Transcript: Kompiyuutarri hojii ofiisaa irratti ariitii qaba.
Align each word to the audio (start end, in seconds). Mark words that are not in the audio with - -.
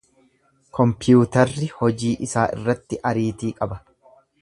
Kompiyuutarri 0.77 1.69
hojii 1.81 2.11
ofiisaa 2.17 2.49
irratti 2.57 3.03
ariitii 3.13 3.57
qaba. 3.63 3.83